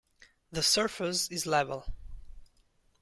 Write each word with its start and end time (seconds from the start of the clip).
The 0.51 0.63
surface 0.63 1.29
is 1.29 1.45
level. 1.45 1.85